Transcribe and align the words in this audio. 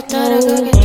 just 0.00 0.10
thought 0.10 0.32
I'd 0.32 0.72
get 0.72 0.77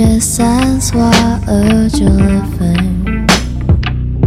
je 0.00 0.18
s'assois 0.18 1.40
a 1.46 1.88
thing. 2.56 3.26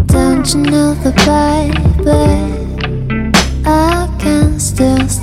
Don't 0.06 0.46
you 0.54 0.62
know 0.72 0.94
the 1.04 1.12
baby? 1.26 2.26
I 3.66 4.08
can 4.20 4.60
still. 4.60 5.23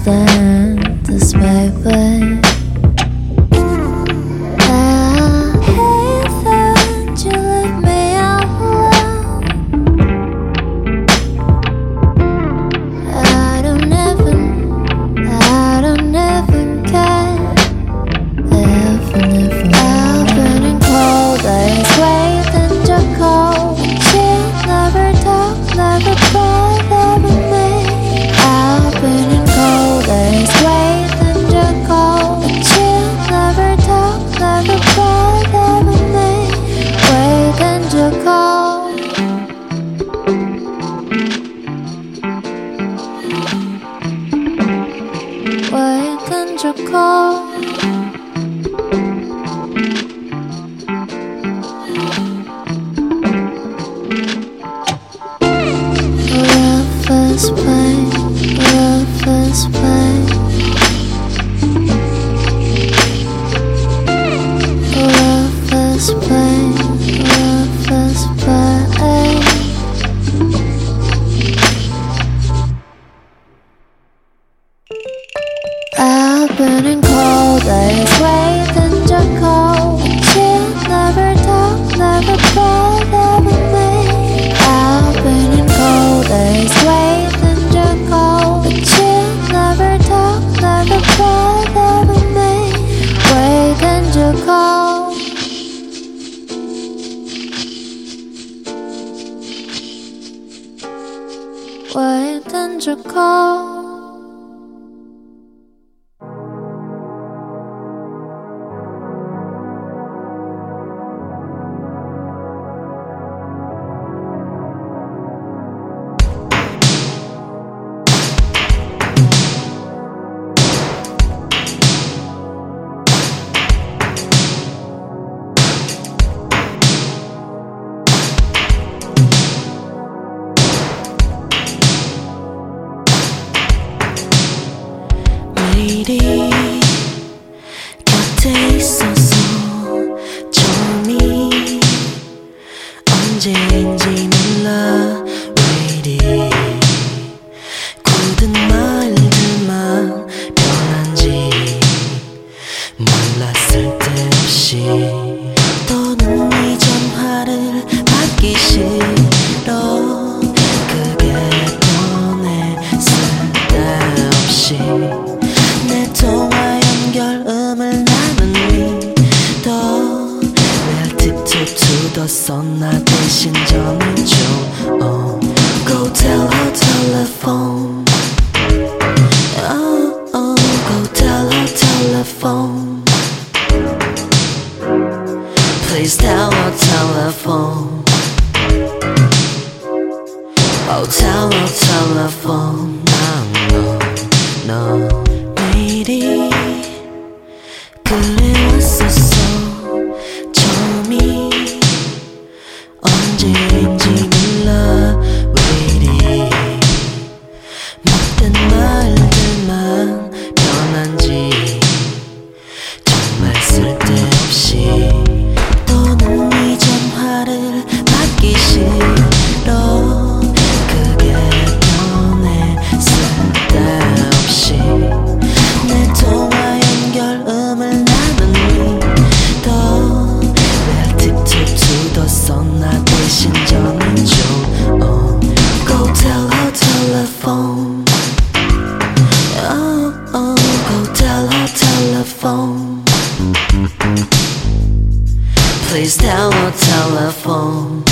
telephone. 247.11 248.05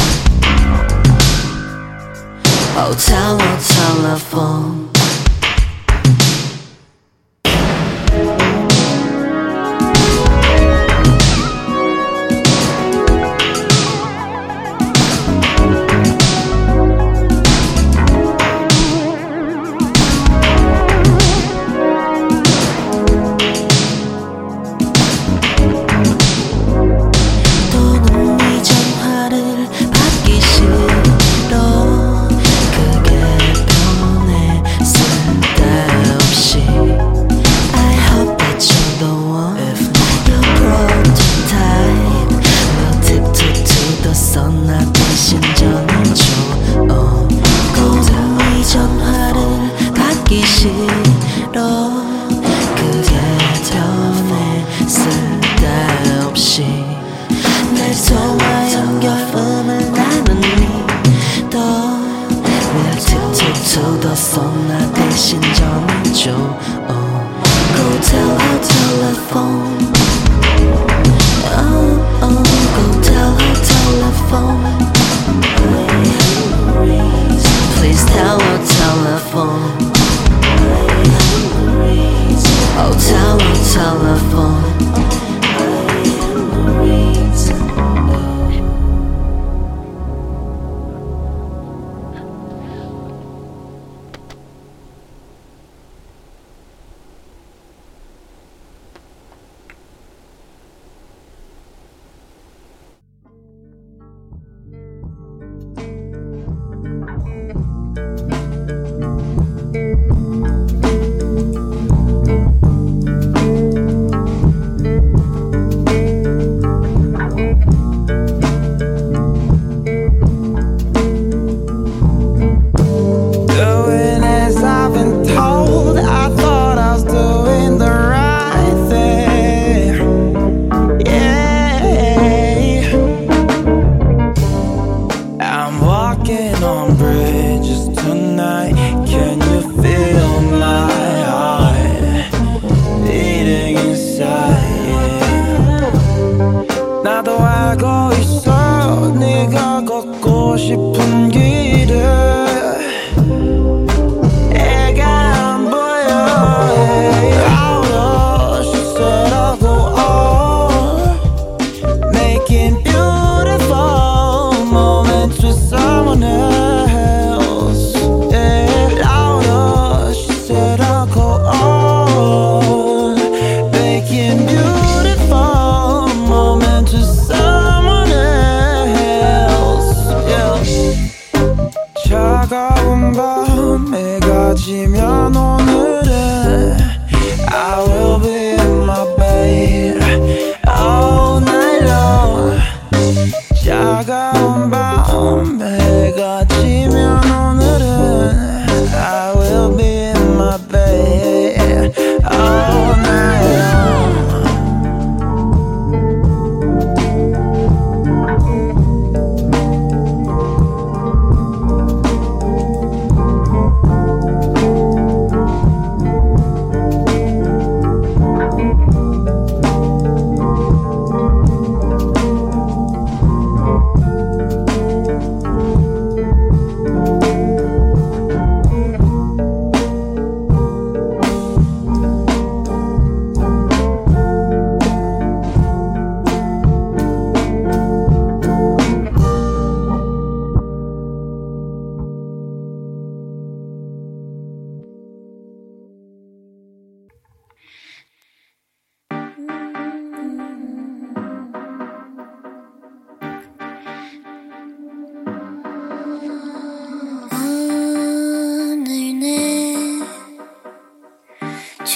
Oh, 2.75 2.93
tell 2.99 3.39
telephone. 3.61 4.88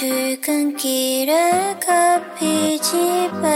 출근길에 0.03 1.79
커피집에 1.79 3.47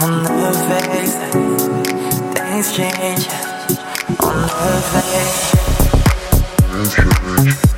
On 0.00 0.22
the 0.22 0.52
face, 0.68 1.14
things 2.34 2.72
change. 2.76 3.26
On 4.22 4.42
the 4.42 4.80
face, 4.92 5.40
things 6.70 6.90
change. 6.94 7.77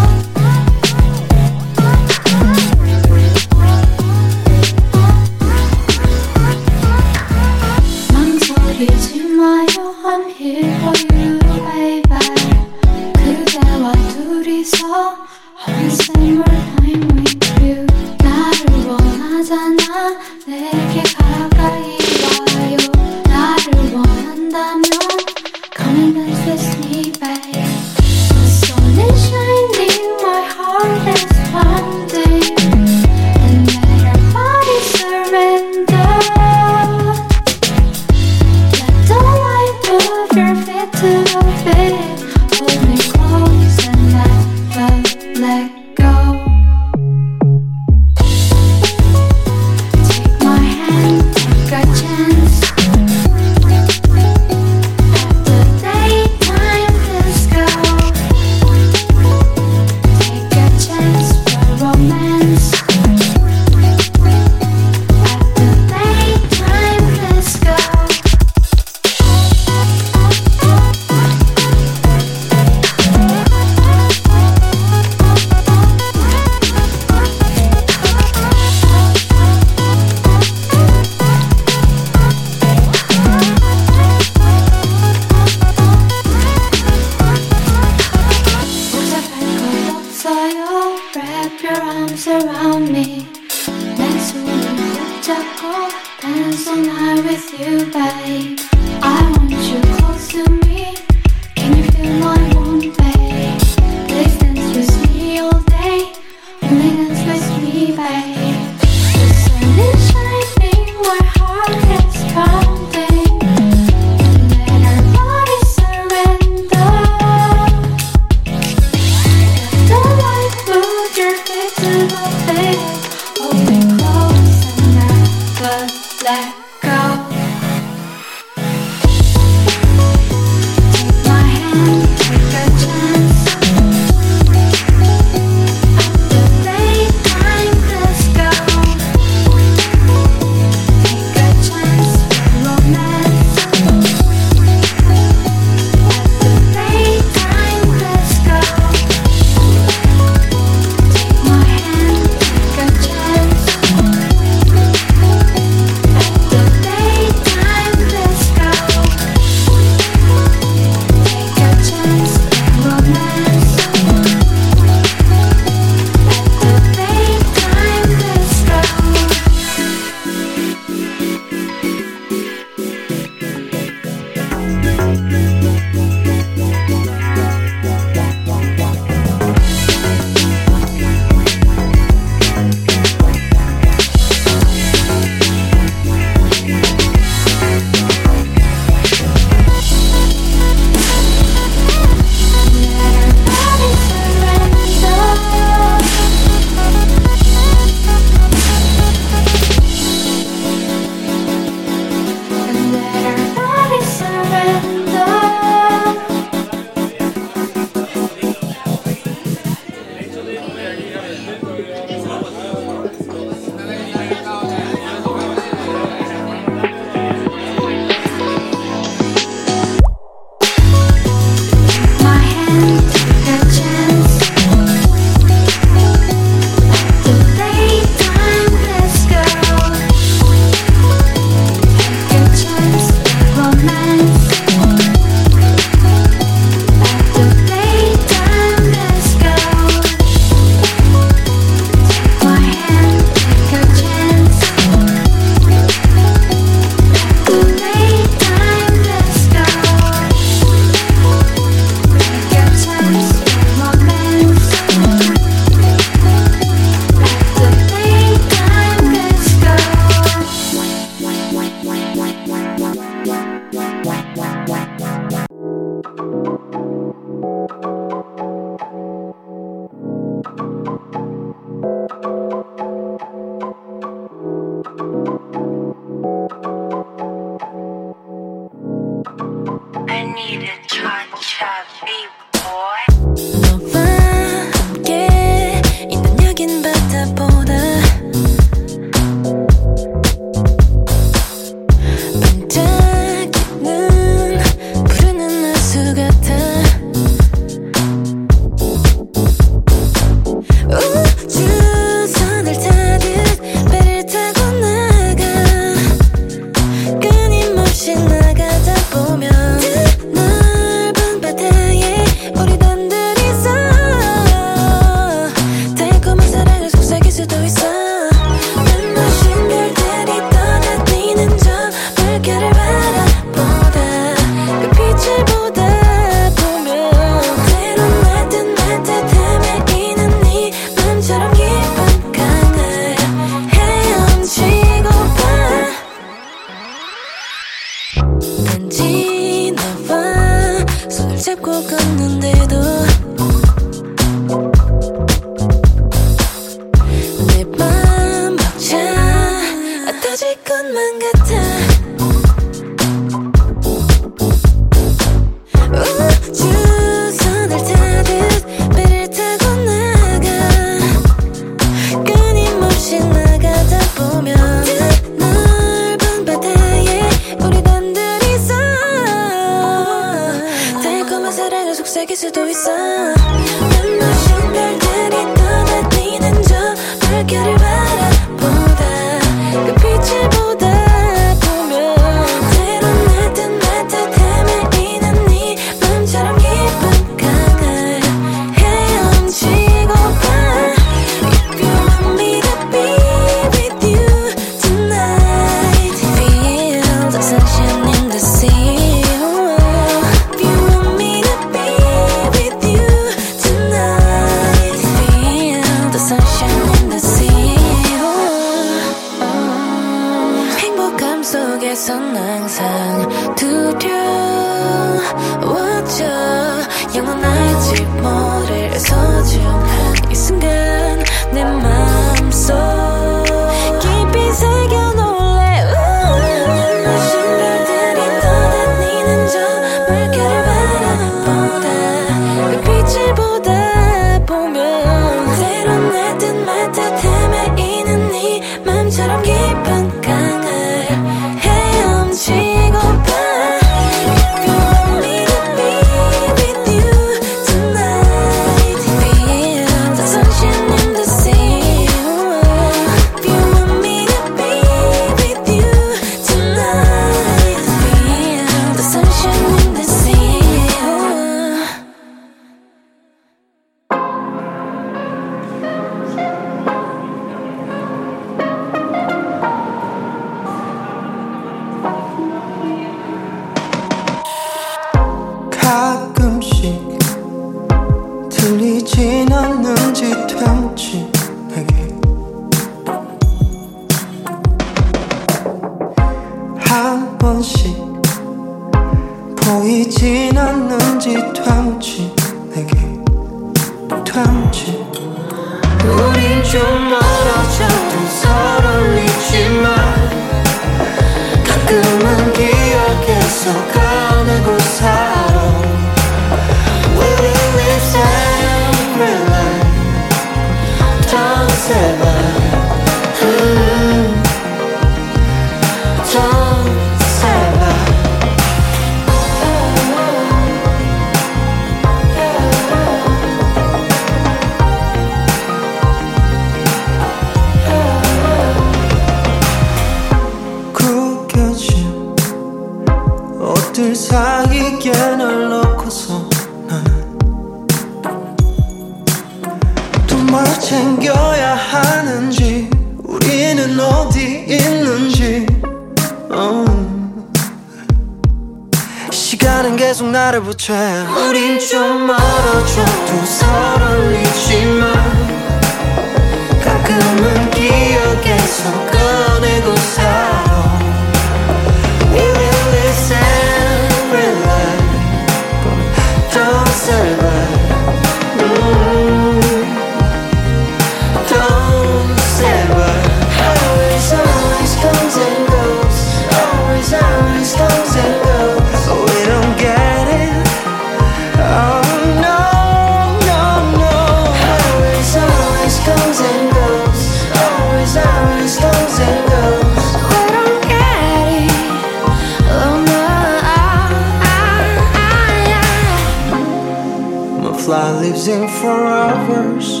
For 598.81 599.05
hours 599.05 600.00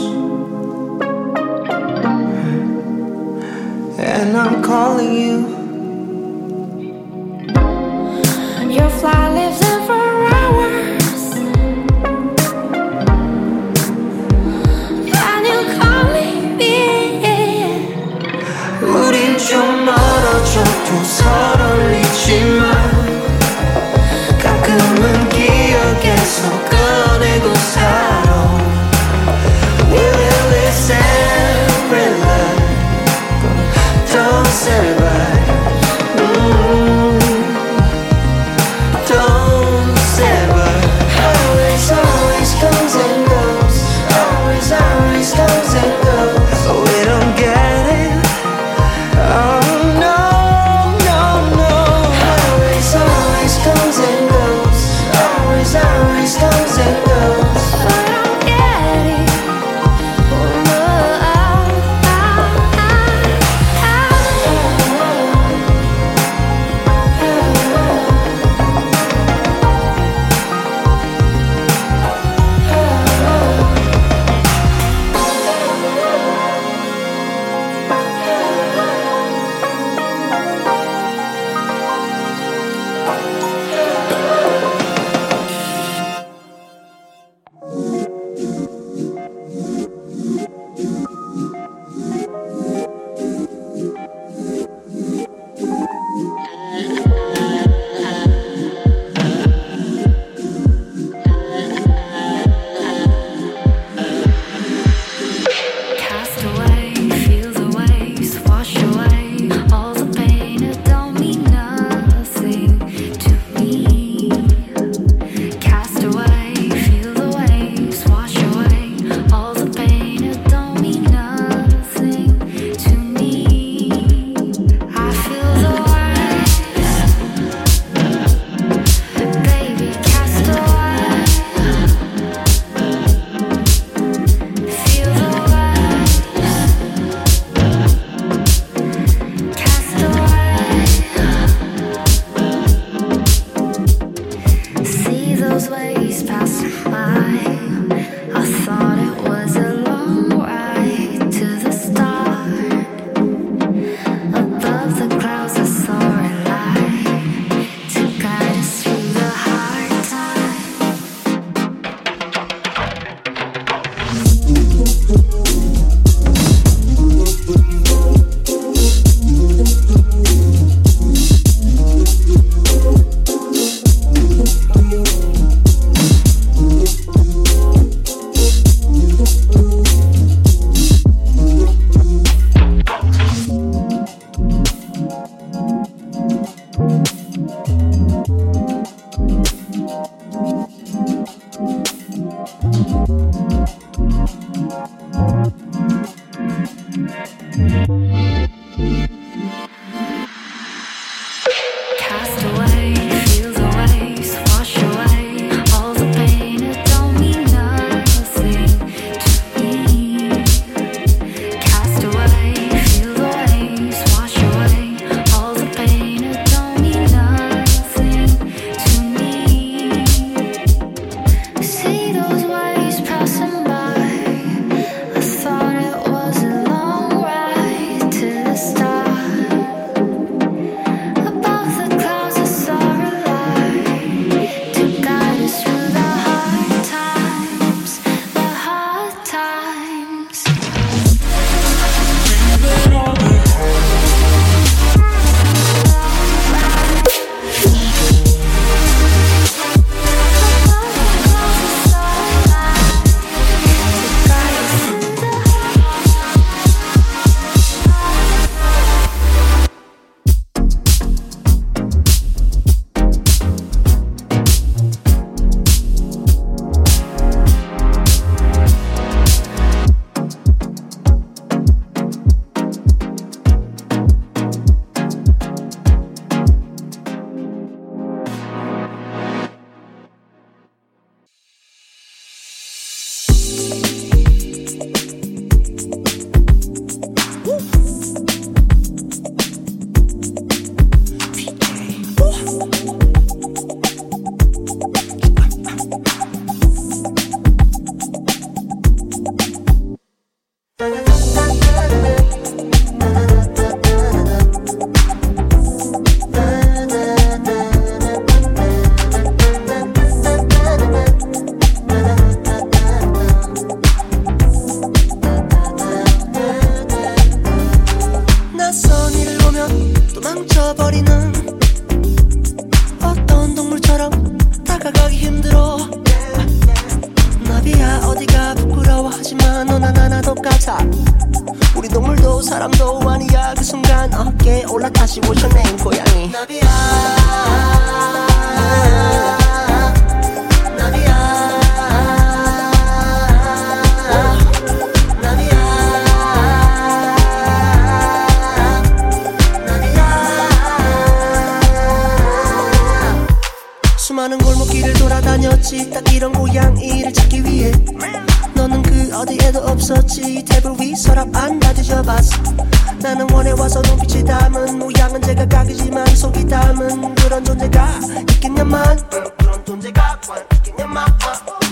있겠냐만. 368.71 368.97
그런 369.37 369.65
존재가 369.65 370.19
있겠냐만 370.57 371.05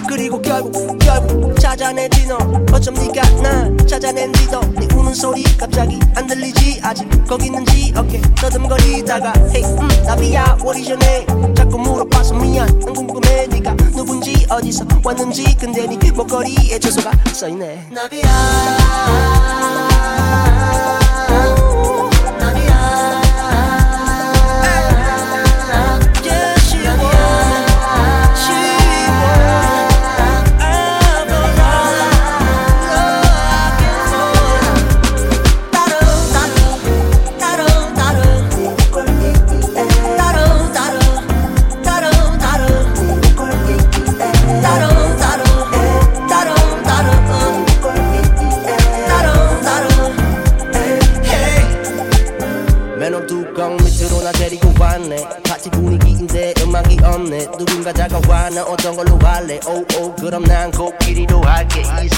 그리고 0.08 0.42
결국 0.42 0.98
결국 1.00 1.60
찾아내지 1.60 2.28
너. 2.28 2.38
어쩜 2.74 2.94
네가 2.96 3.22
날 3.42 3.78
찾아낸지도. 3.88 4.60
네 4.74 4.88
우는 4.94 5.14
소리 5.14 5.44
갑자기 5.58 6.00
안 6.16 6.28
들리지. 6.28 6.82
아직 6.84 7.08
거기 7.28 7.46
있는지 7.46 7.94
어깨 7.96 8.22
더듬거리다가 8.36 9.34
Hey 9.54 9.64
음, 9.64 9.88
나비야 10.06 10.58
what 10.62 10.78
is 10.80 10.90
your 10.90 11.00
name 11.06 11.56
자꾸 11.56 11.78
물어봐서 11.80 12.34
미안. 12.36 12.68
난 12.80 12.94
궁금해 12.94 13.48
네가 13.48 13.76
누군지 13.96 14.46
어디서 14.50 14.86
왔는지. 15.04 15.56
근데 15.58 15.88
네 15.88 16.12
목걸이에 16.12 16.80
주소가 16.80 17.12
써있네. 17.34 17.88
나비야 17.92 19.89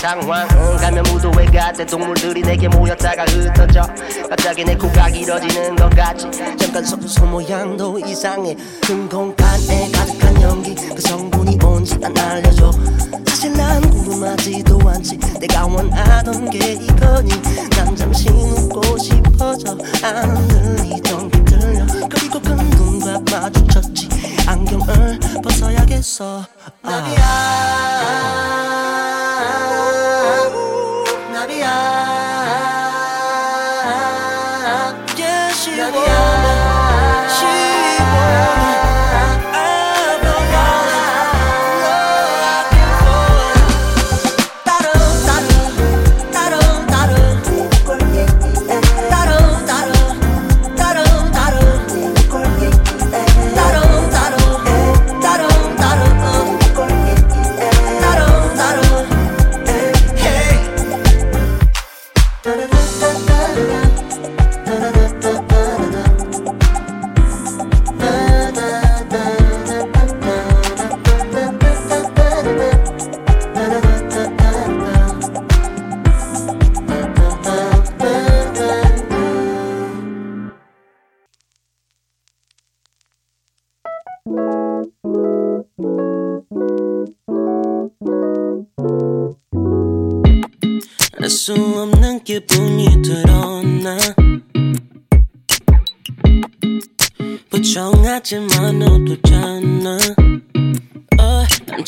상황은 0.02 0.78
가면 0.78 1.04
무도회 1.04 1.46
같아 1.46 1.86
동물들이 1.86 2.42
내게 2.42 2.68
모였다가 2.68 3.24
흩어져. 3.26 3.84
갑자기 4.28 4.64
내 4.66 4.76
코가 4.76 5.12
길어지는 5.12 5.76
것 5.76 5.92
같지 5.92 6.28
잠깐 6.58 6.84
소, 6.84 7.00
손 7.02 7.30
모양도 7.30 8.00
이상해. 8.00 8.58
큰 8.84 9.08
공간에 9.08 9.92
가득한 9.92 10.42
연기. 10.42 10.74
그 10.74 11.00
성분이 11.00 11.56
뭔지 11.58 12.00
안 12.04 12.18
알려줘. 12.18 12.72
사실 13.28 13.54
난 13.54 13.80
궁금하지도 13.92 14.80
않지. 14.90 15.20
내가 15.40 15.68
원하던 15.68 16.50
게 16.50 16.72
이거니. 16.72 17.30
난 17.70 17.96
잠시 17.96 18.28
웃고 18.30 18.98
싶어져. 18.98 19.78
안 20.02 20.48
들리던 20.48 21.30
게 21.30 21.46
들려. 21.46 21.86
그리고 22.10 22.40
그 22.42 22.50
눈과 22.50 23.20
마주쳤지. 23.32 24.10
안경을 24.48 25.20
벗어야겠어. 25.44 26.44
나비야 26.82 27.20
나비야 27.20 28.61
안. 31.64 32.31
Bye. 62.44 62.81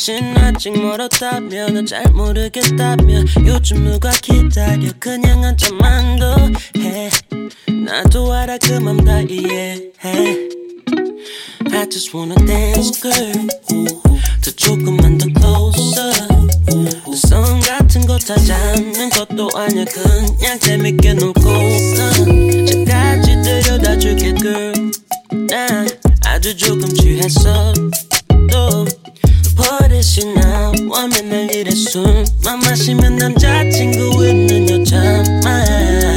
어, 0.04 0.06
남친 0.06 0.38
아직 0.38 0.72
멀었다며 0.72 1.70
너잘 1.70 2.04
모르겠다며 2.12 3.24
요즘 3.48 3.86
누가 3.86 4.12
기다려? 4.12 4.92
그냥 5.00 5.46
한잔만 5.46 6.20
더해. 6.20 7.10
나도 7.86 8.34
알아 8.34 8.58
그맘 8.58 9.06
다 9.06 9.22
이해해. 9.22 10.50
I 11.72 11.90
just 11.90 12.14
wanna 12.14 12.36
dance 12.46 13.00
girl 13.02 13.48
더 14.44 14.52
조금만 14.52 15.18
더 15.18 15.28
closer. 15.40 16.12
성 17.16 17.62
같은 17.62 18.06
거 18.06 18.18
않는 18.52 19.10
것도 19.10 19.52
아니야. 19.56 19.86
그냥 19.86 20.60
재밌게 20.60 21.14
놀고 21.14 21.50
난 21.50 22.66
집까지 22.66 23.42
데려다 23.42 23.98
줄게 23.98 24.34
girl. 24.36 24.92
난 25.48 25.88
아주 26.26 26.56
조금 26.58 26.94
취했어. 26.94 27.74
또 28.52 28.86
버릇이나 29.56 30.72
원맨 30.90 31.30
날 31.30 31.54
일에 31.54 31.72
술만 31.72 32.60
마시면 32.60 33.16
남자친구 33.18 34.28
있는 34.28 34.70
여자만 34.70 36.13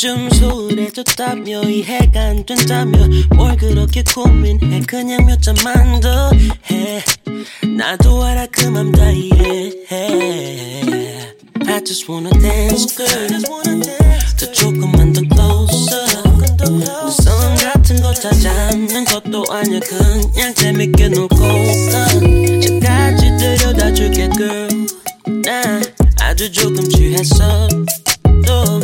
요즘 0.00 0.30
소홀해졌다며 0.30 1.62
이해가 1.64 2.20
안 2.20 2.46
된다며. 2.46 3.00
뭘 3.34 3.56
그렇게 3.56 4.04
고민해? 4.04 4.82
그냥 4.86 5.26
몇 5.26 5.42
잔만 5.42 5.98
더 5.98 6.30
해. 6.70 7.02
나도 7.76 8.22
알아 8.22 8.46
그맘 8.46 8.92
다 8.92 9.10
이해해. 9.10 10.82
I 11.66 11.84
just 11.84 12.08
wanna 12.08 12.30
dance 12.38 12.94
girl 12.94 13.42
더 14.38 14.52
조금만 14.52 15.12
더 15.12 15.20
closer. 15.34 16.06
성 17.10 17.56
같은 17.56 18.00
거 18.00 18.14
않는 18.70 19.04
것도 19.04 19.46
아니야. 19.50 19.80
그냥 19.80 20.54
재밌게 20.54 21.08
놀고 21.08 21.36
난 21.40 22.60
집까지 22.60 23.36
데려다 23.36 23.92
줄게 23.92 24.28
girl. 24.36 24.86
난 25.42 25.82
아주 26.20 26.52
조금 26.52 26.88
취했어. 26.88 27.66
또 28.46 28.80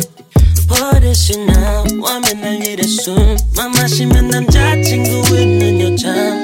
그릇이 1.15 1.45
나와 1.45 2.19
맨날 2.19 2.61
이래 2.61 2.83
숨만 2.83 3.71
마시면 3.71 4.27
남자친구 4.27 5.39
있는 5.39 5.79
여자. 5.79 6.34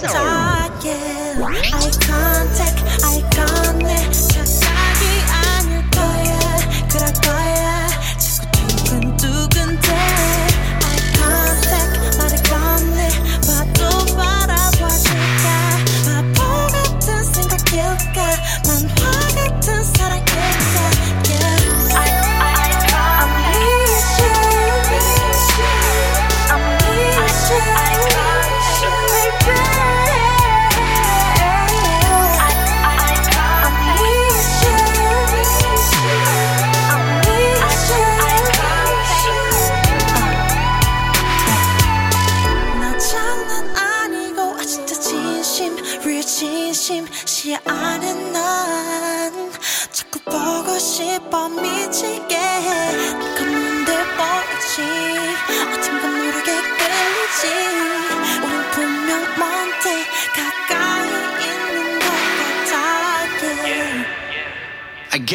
talking. 0.00 1.42
Eye 1.42 1.90
contact. 2.00 2.77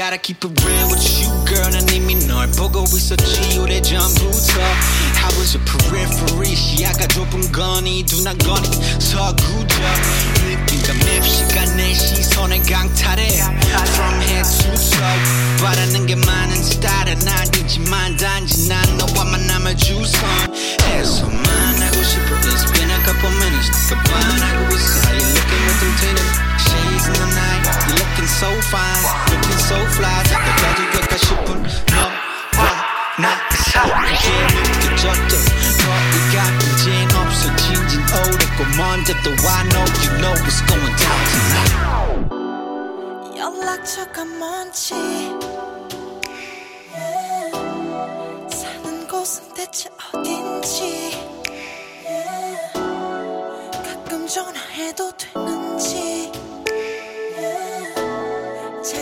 gotta 0.04 0.18
keep 0.18 0.44
it 0.44 0.52
real 0.66 0.90
with 0.92 1.00
you, 1.16 1.32
girl. 1.48 1.72
난 1.72 1.88
이미 1.88 2.16
that 2.28 2.52
보고 2.52 2.84
있었지 2.84 3.58
오래전부터. 3.58 4.60
I 4.60 5.32
was 5.40 5.56
your 5.56 5.64
periphery. 5.64 6.54
시야가좁은 6.54 7.54
거니 7.54 8.04
둔한 8.04 8.38
거니 8.40 8.68
서구적. 9.00 9.80
느낌과 10.44 10.94
맵 11.06 11.24
시간에 11.24 11.94
시선의 11.94 12.64
강탈해. 12.64 13.30
From 13.96 14.22
head 14.24 14.44
to 14.44 14.76
toe. 14.76 15.64
바라는 15.64 16.06
게 16.06 16.16
많은 16.16 16.62
스타일은 16.62 17.26
아니지만 17.26 18.18
단지 18.18 18.68
난 18.68 18.84
너와 18.98 19.24
So 19.24 19.74
주선. 19.78 20.28
애써만 20.84 21.82
하고 21.82 22.04
싶어. 22.04 22.36
It's 22.44 22.70
been 22.74 22.92
a 22.92 23.00
couple 23.06 23.32
minutes. 23.40 23.72
더 23.88 23.96
I 24.44 24.52
go 24.52 24.76
How 25.06 25.14
you 25.16 25.24
looking 25.32 25.64
with 25.64 25.80
them 25.80 25.96
tinted? 25.96 26.53
shades 26.74 27.06
in 27.08 27.16
the 27.22 27.30
night. 27.38 27.62
You're 27.88 27.98
looking 28.02 28.30
so 28.42 28.50
fine, 28.74 29.04
looking 29.30 29.62
so 29.70 29.78
fly. 29.96 30.18
Take 30.30 30.42
a 30.42 30.54
judge, 30.62 30.82
look 30.96 31.12
at 31.14 31.22
you, 31.30 31.38
but 31.46 31.60
no, 31.94 32.06
not 33.26 33.40
sorry. 33.72 34.18
Yeah, 34.26 34.50
get 34.82 34.96
judged 35.02 35.34
up. 35.38 35.44
so 35.84 35.92
같은 36.34 36.64
진 36.78 36.86
없어 37.16 37.44
진진 37.56 38.02
오래고 38.02 38.60
먼저 38.78 39.14
또 39.24 39.30
I 39.48 39.64
you 40.04 40.12
know 40.22 40.34
what's 40.42 40.60
going 40.66 40.96
down 41.02 41.22
tonight. 41.32 41.74
연락처가 43.38 44.26
뭔지 44.26 44.94
사는 48.50 49.08
곳은 49.08 49.54
대체 49.54 49.90
어딘지 50.14 51.12
가끔 53.86 54.28
전화해도 54.28 55.12
되나? 55.18 55.53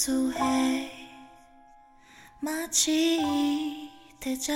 소해 0.00 0.90
마치 2.40 3.90
대자 4.18 4.54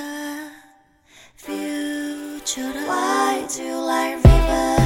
퓨처라 1.37 2.81
Why 2.87 3.47
do 3.49 3.63
you 3.63 3.87
like 3.87 4.25
river? 4.25 4.84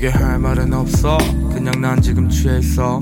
내게 0.00 0.16
할 0.16 0.38
말은 0.38 0.72
없어. 0.72 1.18
그냥 1.52 1.78
난 1.78 2.00
지금 2.00 2.26
취해 2.26 2.58
있어. 2.58 2.98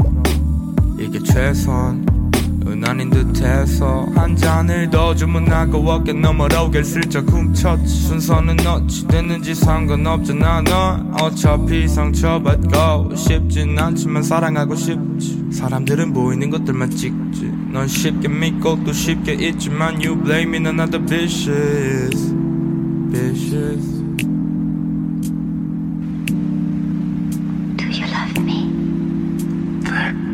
이게 0.99 1.21
최선은 1.21 2.83
아닌 2.85 3.09
듯해서 3.09 4.05
한 4.17 4.35
잔을 4.35 4.91
더 4.91 5.15
주문하고 5.15 5.79
어깨 5.89 6.13
너머로 6.13 6.73
길 6.73 6.85
슬쩍 6.85 7.31
훔쳤지 7.31 7.87
순서는 7.87 8.67
어찌 8.67 9.07
됐는지 9.07 9.55
상관없잖아 9.55 10.63
넌 10.63 11.15
어차피 11.23 11.87
상처받고 11.87 13.15
싶진 13.15 13.79
않지만 13.79 14.25
사랑하고 14.25 14.75
싶지. 14.75 15.51
사람들은 15.53 16.13
보이는 16.13 16.51
것들만 16.51 16.91
찍지. 16.91 17.53
넌 17.73 17.87
쉽게 17.87 18.27
믿고 18.27 18.83
또 18.83 18.93
쉽게 18.93 19.35
잊지만 19.35 20.05
You 20.05 20.21
blame 20.21 20.57
me. 20.57 20.65
넌 20.65 20.75
나도 20.79 21.07
vicious 21.07 22.35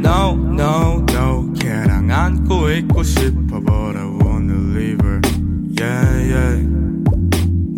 No, 0.04 0.34
no, 0.36 1.04
no 1.10 1.52
걔랑 1.58 2.10
안고 2.10 2.70
있고 2.70 3.02
싶어 3.02 3.58
But 3.60 3.96
I 3.96 4.04
wanna 4.04 4.76
leave 4.76 5.00
her 5.02 5.20
Yeah, 5.80 6.34
yeah. 6.34 6.68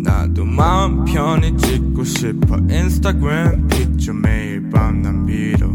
나도 0.03 0.43
마음 0.45 1.05
편히 1.05 1.55
찍고 1.57 2.03
싶어 2.03 2.57
인스타그램 2.69 3.67
픽처 3.67 4.13
매일 4.13 4.69
밤 4.69 5.01
난 5.01 5.25
빌어 5.25 5.71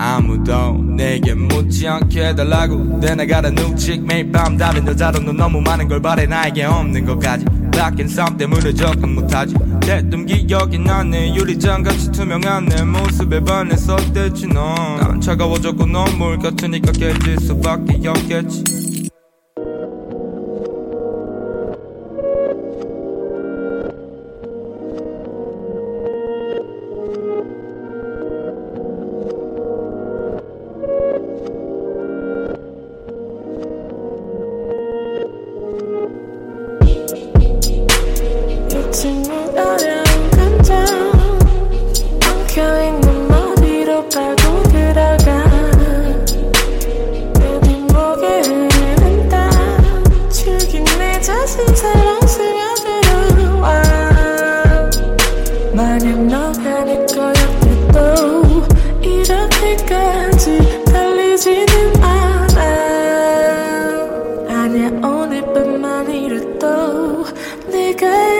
아무도 0.00 0.74
내게 0.96 1.34
묻지 1.34 1.88
않게 1.88 2.28
해달라고. 2.28 3.00
내 3.00 3.16
나가라 3.16 3.50
눈치 3.50 3.98
매일 3.98 4.30
밤 4.30 4.56
다른 4.56 4.86
여자로 4.86 5.18
너 5.18 5.32
너무 5.32 5.60
많은 5.60 5.88
걸 5.88 6.00
바래. 6.00 6.24
나에게 6.24 6.62
없는 6.62 7.04
것까지. 7.04 7.44
바뀐 7.72 8.06
삶 8.06 8.36
때문에 8.36 8.72
접근 8.74 9.16
못하지 9.16 9.56
대뜸 9.88 10.26
기억이 10.26 10.78
나네. 10.78 11.34
유리장같이 11.34 12.12
투명한 12.12 12.66
내 12.66 12.82
모습에 12.82 13.40
반했었댔지 13.40 14.48
넌난 14.48 15.18
차가워졌고 15.18 15.86
눈물 15.86 16.38
같으니까 16.38 16.92
깨질 16.92 17.38
수밖에 17.38 18.06
없겠지 18.06 18.77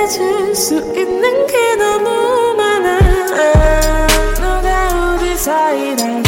해줄 0.08 0.54
수 0.56 0.74
있는 0.96 1.46
게 1.46 1.74
너무 1.76 2.54
많아. 2.54 2.98
너가 4.40 5.16
우리 5.20 5.36
사이를 5.36 6.27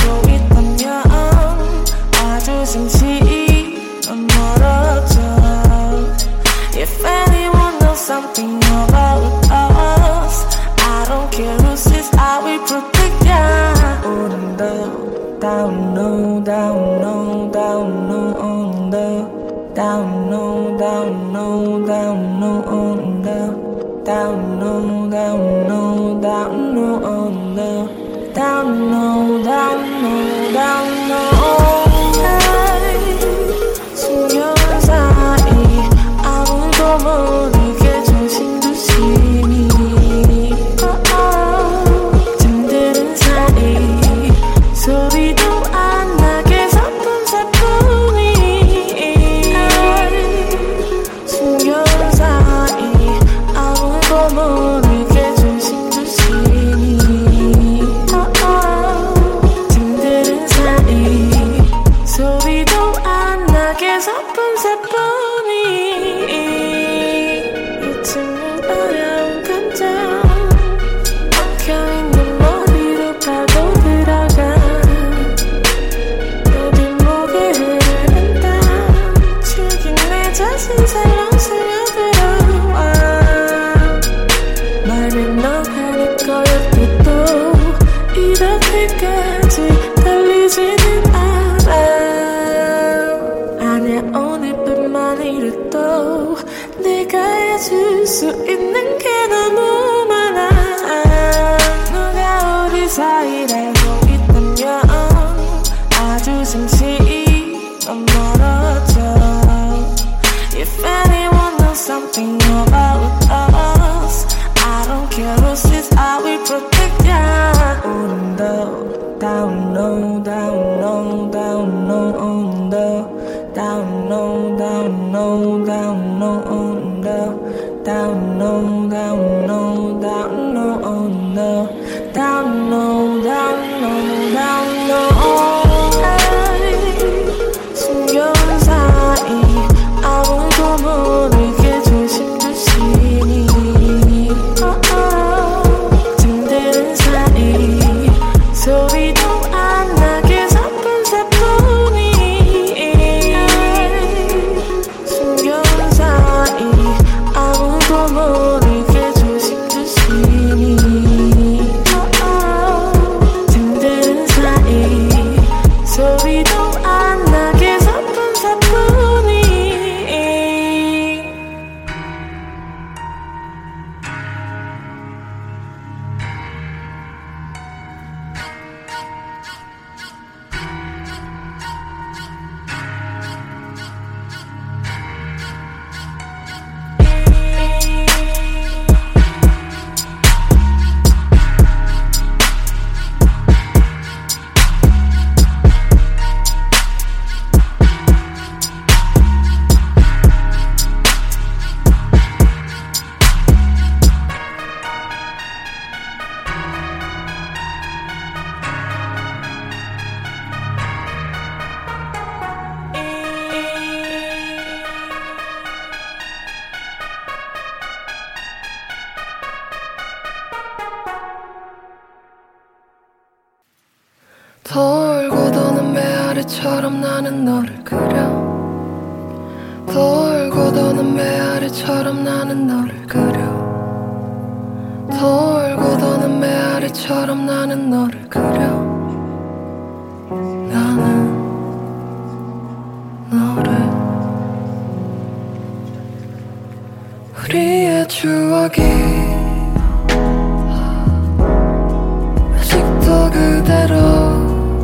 그대로 253.71 253.95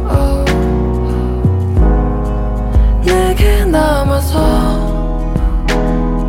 어, 0.05 0.45
내게 3.05 3.65
남아서 3.65 4.39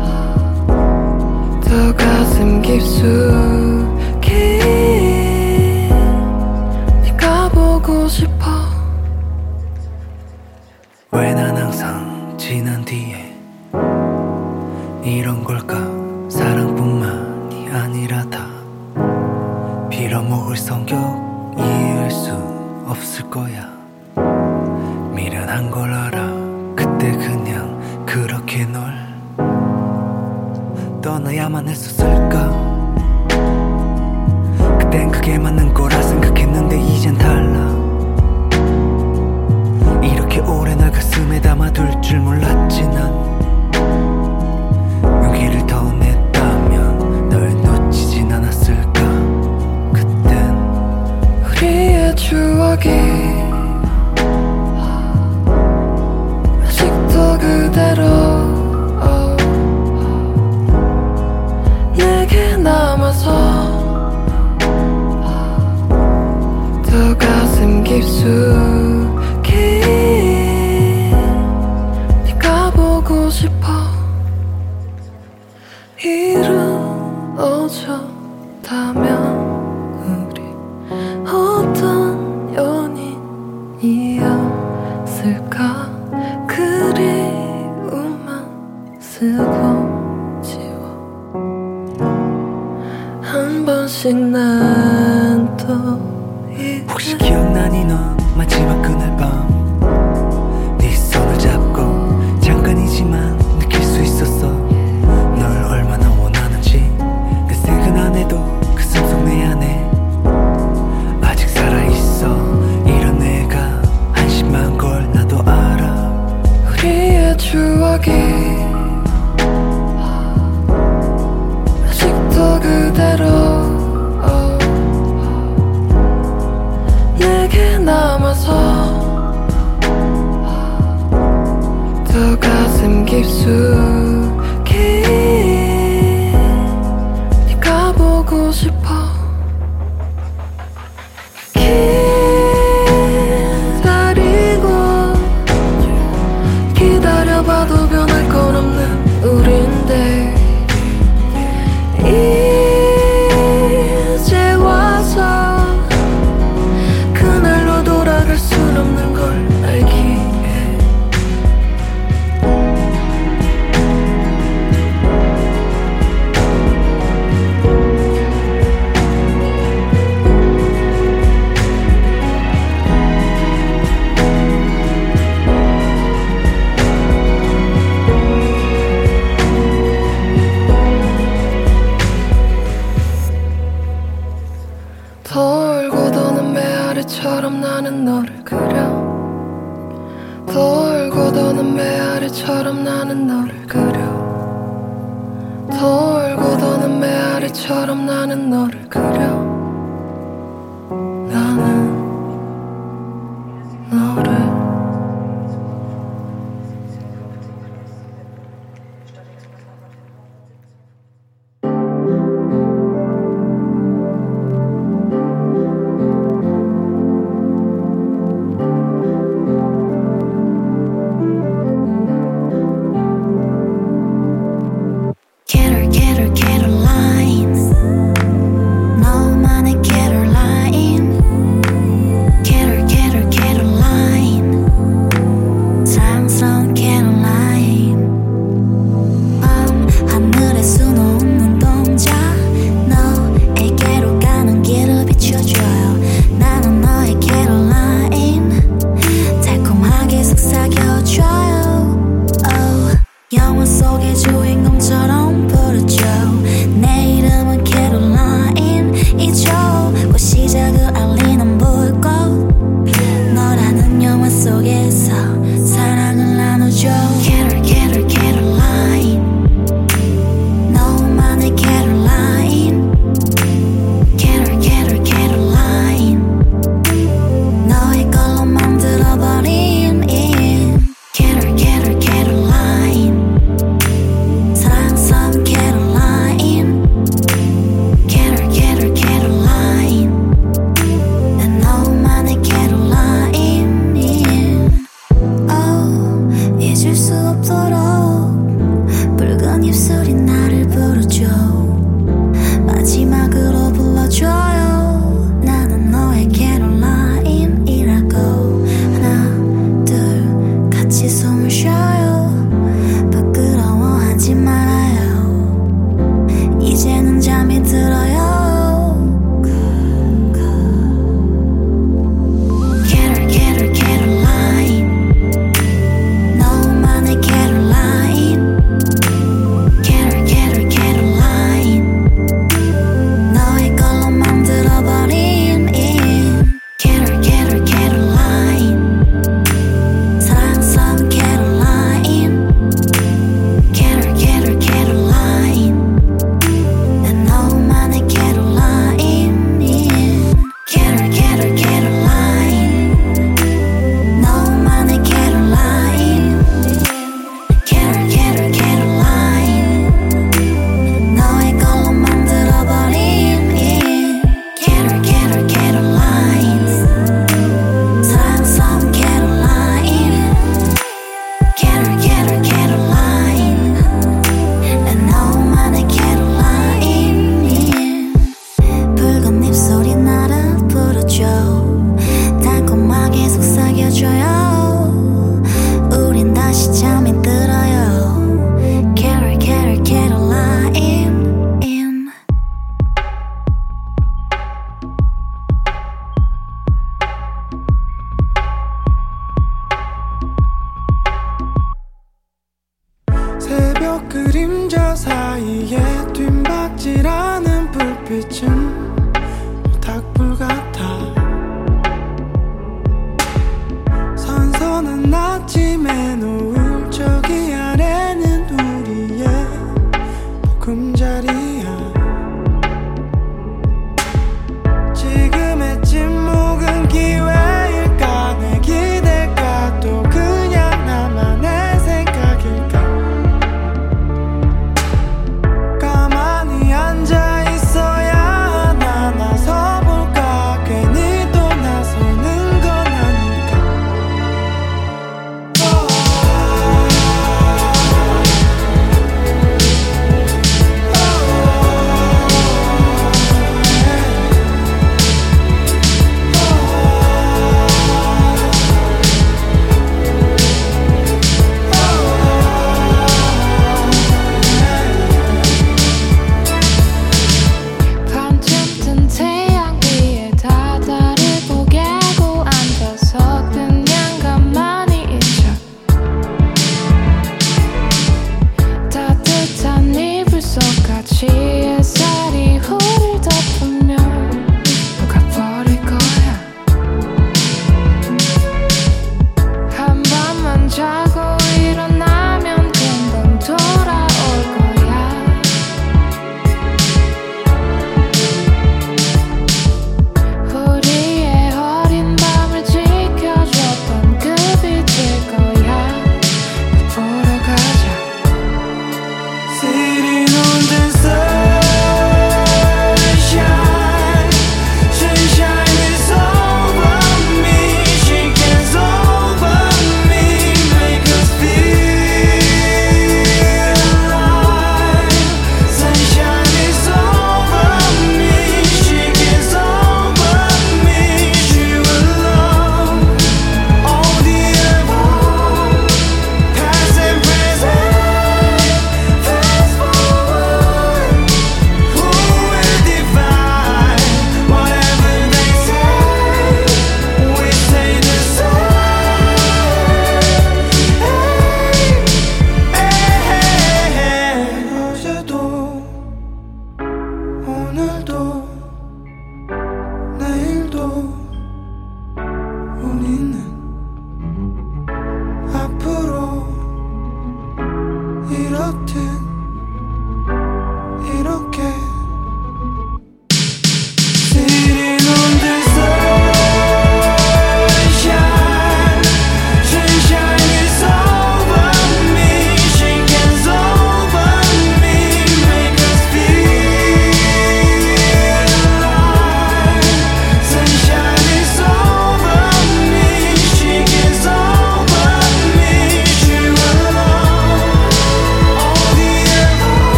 어, 0.00 1.60
더 1.62 1.94
가슴 1.94 2.62
깊숙 2.62 3.45